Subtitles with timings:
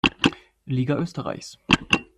[0.65, 1.59] Liga Österreichs.